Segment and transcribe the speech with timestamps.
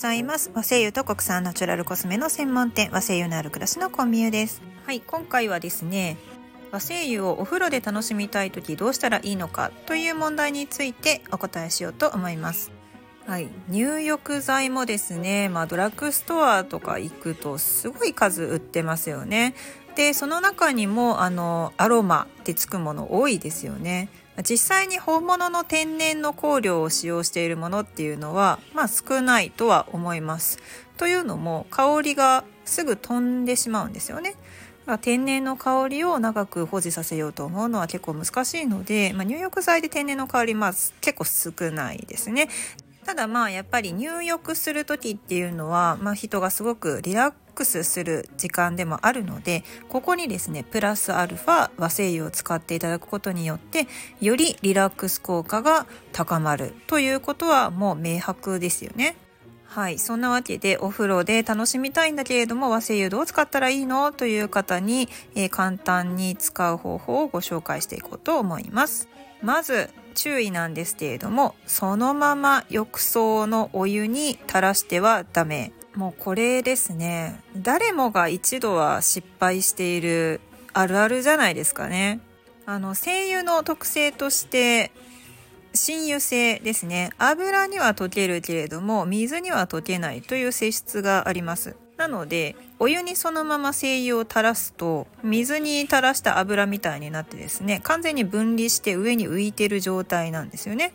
[0.00, 6.16] ざいます和製油と国産ナチュラルコスメの専門店和製油のある暮らしのコンビューですはい今回はですね
[6.72, 12.72] 和製油をお風呂で楽しみたい時どうしたらいいのかという問題についてお答えしようと思います
[13.26, 19.54] はい、入浴剤もですね、まあ、ドラッグストアとか行くとすごい数売ってますよね。
[19.94, 24.08] でその中にもあのアロマってつくもの多いですよね。
[24.42, 30.58] 実際に本物の天然の香料を使用しているものっていうのは、まあ、少ないとは思います。
[30.96, 34.34] というのも香りがすぐ飛んでしまうんですよね。
[35.02, 42.48] 天然の香りを長く保持させようと思うのは結構難しいので、まあ、入浴剤で天然の香り、ま、結構少ないですね。
[43.04, 53.86] ただまあやっぱり入浴する時っていうのは、まあ、人がすごくリラッックスする時間でもあるのでここにですねプラスアルファ和精油を使っていただくことによって
[54.20, 59.16] よりリラックス効果が高まるということはもう明白ですよね。
[59.66, 60.00] はい。
[60.00, 64.10] そんなわけで、お風呂で楽しみたいんだけれども、和精油どう使ったらいいの？
[64.10, 69.08] という方に、えー、簡単に使う方法をご紹介していこうと思います。
[69.42, 75.70] まず、注意なんですけれども、そのまま浴槽のお湯に垂らしてはダメ。
[75.94, 77.40] もうこれですね。
[77.56, 80.40] 誰もが一度は失敗している
[80.72, 82.20] あるあるじゃないですかね。
[82.66, 84.92] あの、精油の特性として、
[85.74, 87.10] 親油性ですね。
[87.18, 91.76] 油には溶けるけれども、水には溶けないという性質があります。
[91.96, 100.92] なので、お湯にそのまま精油を垂らすと、水に垂らした油みたいになってですね、完全に分離して上に浮いてる状態なんですよね。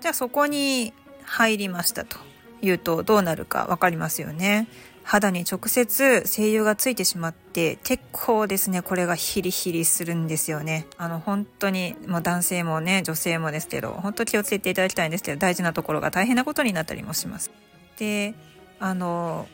[0.00, 0.92] じゃあそこに
[1.24, 2.18] 入りましたと
[2.62, 4.68] いうとどうなるか分かりますよね。
[5.04, 10.86] 肌に直接精油がついてしまって結構ですねこれがヒリヒリするんですよね。
[10.96, 17.50] あの本当にもう男性もね女性もですけど本当気をつけていただきたいんですけど大事なところが大変なことになったりもします。
[17.98, 18.34] で
[18.78, 19.48] あの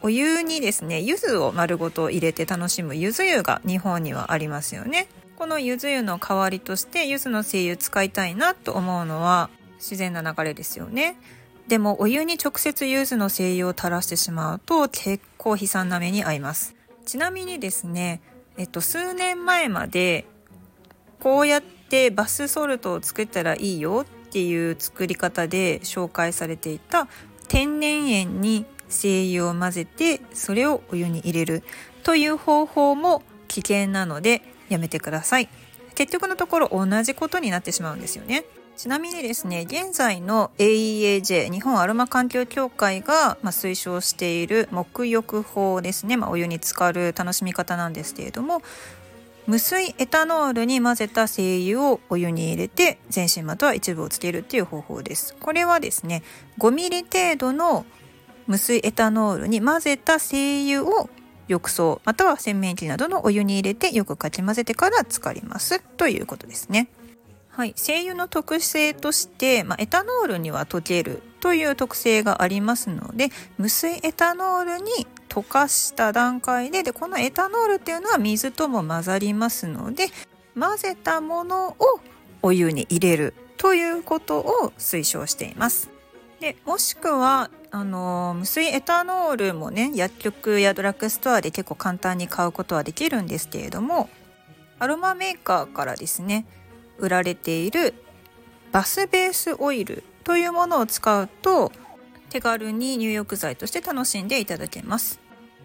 [0.00, 5.08] お湯にですね柚子を丸ごと入れて楽しむ柚子湯が日本にはありますよね。
[5.36, 11.16] この柚子湯の代わりとして柚子の精油使いたいなと思うのは自然な流れですよね。
[11.68, 16.74] でもお湯に直接柚子の精油を垂らしてしまうと結構悲惨な目に遭います。
[17.06, 18.20] ちなみにですね
[18.56, 20.26] えっと数年前まで
[21.20, 27.08] こうやってバスソルトを作ったらいいよっていう作り方で紹介されていた
[27.48, 31.62] 天然塩に精油を混ぜてそれをお湯に入れる
[32.02, 35.48] という方法も危険なのでやめてください。
[35.94, 38.44] 結局のところ同じことになってしまうんですよね。
[38.76, 48.62] ちなみにですね現在の AEAJ 日本アロマ環境協会が、まあ、推奨している沐浴法ですね、まあ、お湯に浸かる楽しみ方なんですけれども
[49.46, 56.22] 無水エタノールに混ぜた精油をお湯に入れて全身または一部をつけるっていう方法ですこれはですね
[56.58, 57.84] 5mm 程度の
[58.46, 61.08] 無水エタノールに混ぜた精油を
[61.46, 66.88] 浴槽または洗面器などのお湯に入れてよくかき混ぜてから浸かりますということですね。
[67.56, 73.28] はい、精油の特性として、まあ、エタノールには溶けるという特性がありますので
[73.58, 74.90] 無水エタノールに
[75.28, 80.08] 溶かした段階ででこのエタノールっていうのは水とも混ざりますので
[80.58, 81.76] 混ぜたものを
[82.42, 85.90] お湯に入れるということを推奨しています。
[86.40, 94.10] でもしくはあの無水エタノールもね薬局やドラッグストアで結構簡単に買うことはできるんですけれども
[94.78, 96.46] アロマメーカーからですね
[96.98, 97.94] 売られている
[98.72, 101.70] バスベースオイルというものを使うと
[102.30, 105.20] 手軽に入浴剤として楽しんでいただけます。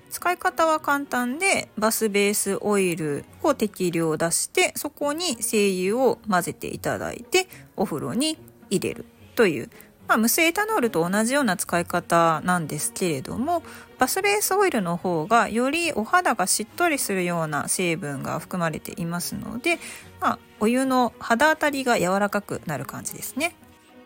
[0.09, 8.37] 使い方は簡単でバスベースオイルを適量出してそこに精油を混ぜていただいてお風呂に
[8.71, 9.69] 入れるという
[10.09, 13.61] まあ、無水エタノールと同じような使い方なんですけれども
[13.99, 19.77] バスベースオイルの方がよりお肌がしっとりするような成分が含まれていますので、
[20.19, 23.55] まあ、お湯の肌当たりが柔らかくなる感じですね。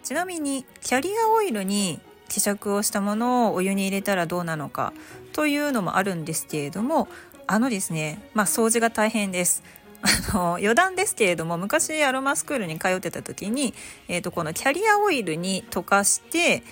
[0.04, 4.92] ちなみにキャリアオイルに希釈をしたものをお湯に入れたらどうなのか
[5.32, 7.08] というのもあるんですけれども
[7.48, 9.64] あのですねまあ掃除が大変です。
[10.04, 13.74] あの余談ですけれども昔アロマスクールに通ってた時に、
[14.10, 16.64] えーと、このキャリアオイルに溶かして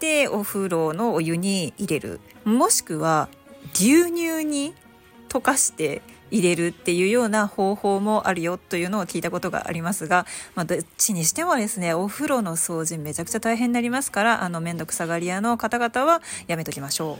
[0.00, 3.28] でお風呂のお湯に入れるもしくは
[3.72, 4.74] 牛乳に
[5.28, 6.02] 溶かして
[6.32, 10.26] 入れるっていうような方法もあるよというのを聞いたことがありますが、
[10.56, 17.18] まあ、どっちにしてもですねお風呂の掃除めちゃくちゃ大変になりますからあの面倒くさがり屋の方々はやめときましょ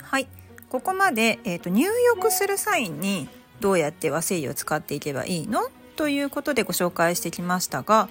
[0.00, 0.02] う。
[0.02, 0.28] はい
[0.70, 3.28] ここまで、えーと入浴する際に
[3.64, 5.62] どうやって和製油を使っていけばいいの？
[5.96, 8.10] ということでご紹介してきましたが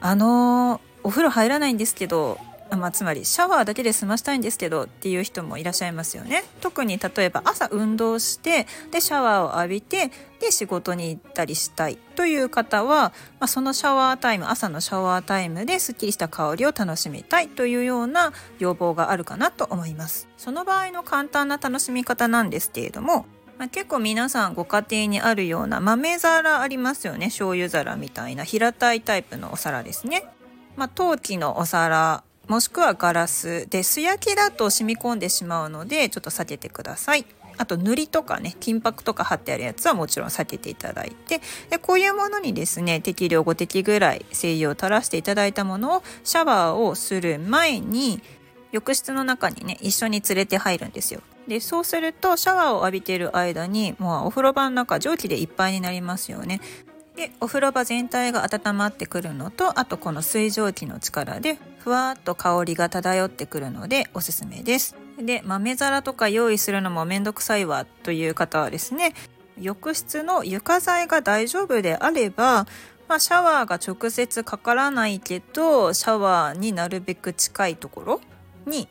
[0.00, 2.38] あのお風呂入らないんですけど
[2.70, 6.42] まあ、つまりシャワーだけで済ましたいんですけどっていう人もいらっしゃいますよね。
[6.60, 10.10] 特に例えば朝運動してでシャワーを浴びて
[10.40, 20.26] で仕事に行ったりしたいという方は、まあ、そのシャワータイム朝のシャワータイムですっきりした香りを楽しみたいというような要望があるかなと思います。
[20.36, 23.26] その場合の簡単な楽しみ方なんですけれども
[23.58, 27.26] まあ、結構皆さんご家庭にあるような豆皿ありますよね。
[27.26, 30.24] 醤油皿みたいな平たいタイプのお皿ですね、
[30.76, 37.24] まあ、陶器のお皿もしくはガラスで素焼きだと染み込んでしまうのでちょっと避けてください。
[37.58, 41.40] あと塗りとかね金箔とか貼ってあるやつはもちろん避けていただいて。
[41.70, 48.22] でこういうものにですね適量5滴ぐらい精油を垂らしていただいたものをシャワーをする前に
[48.72, 51.22] 浴室の中にね一緒に連れて入るんですよ。
[51.48, 56.60] でそうするとシャワーを浴びている間にもうお風呂場の中蒸気でいっぱいになりますよね。
[57.16, 64.96] でお風呂場全体が温まってくるのとあとこの水蒸気の力でふわっと香りが漂ってくるのでおすすめです。
[65.18, 69.14] で豆皿とか用意するのもめんどくさいわという方はですね
[69.58, 72.66] 浴室の床材が大丈夫であれば
[73.08, 78.20] まあ、シャワーが直接かからないけどシャワーになるべく近いところ
[78.66, 78.88] に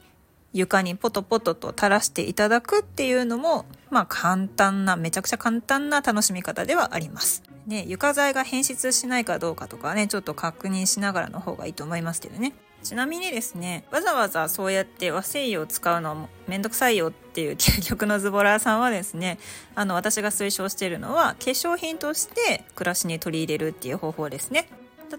[0.56, 7.44] 床にポトポトと垂らしていただくっていうのもまあ簡単なめちゃくちゃ簡単な楽しみ方ではあります。
[7.68, 12.54] ね、床材が変質しないかどうかとかねちょっと確認しながらの方がいいと思いますけどね。
[12.84, 19.40] ちなみにですねわざわざそうやって和製油を使うのもめんどくさいよっていう究極のズボラーさんはですね
[19.74, 24.70] あの私が推奨しているのは化粧品として暮らしに取り入れるっていう方法ですね。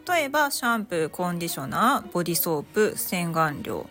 [0.09, 3.87] 例えばシャンプーコンディショナーボディソープ洗顔料。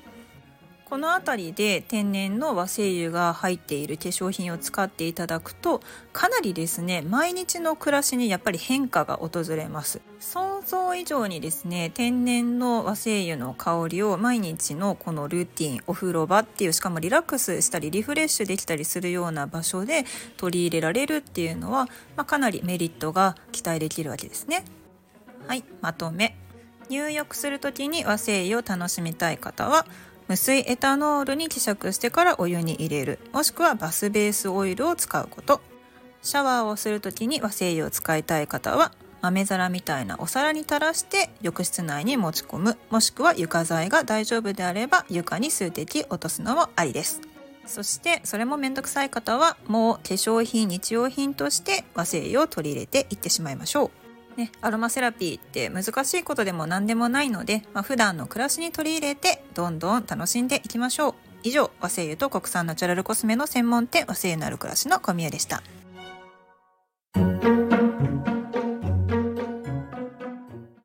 [0.86, 5.82] この辺りで天然の和精油が入っている化粧品を使っていただくと
[6.14, 10.00] かなりですね毎日の暮らしにやっぱり変化が訪れます。
[10.20, 20.06] 想像以上にですね天然の和精油の香りを毎日のこのルーティンお風呂場っていうしかもリラックスしたりリフレッシュできたりするような場所で
[20.38, 21.86] 取り入れられるっていうのは、
[22.16, 24.64] まあ、かなりメリットが期待できるわけですね。
[25.48, 26.38] はいまとめ。
[26.90, 29.88] 入浴する時に和精油を楽しみたい方は
[30.28, 33.20] 無水エタノールに希釈してからお湯に入れる。
[33.32, 35.62] もしくはバスベースオイルを使うこと。
[36.24, 38.92] シャワーをする時に和精油を使いたい方は
[39.22, 42.78] 豆皿みたいなお皿に垂らして浴室内に持ち込む。
[42.90, 47.22] もしくは床材が大丈夫であれば床に数滴落とすのもありです。
[47.68, 54.05] そしてそれもめんどくさい方はもう化粧品日用品として和精油を取り入れていってしまいましょう。
[54.38, 61.16] ね、アロマセラピーって難しいことでも何でもないので、まあ、普段の暮らしに取り入れてどんどん楽しんでいきましょう。
[61.44, 65.62] 以上和製油と国産ナチュラルコスメの専門店和製油のある暮らしの小宮でした。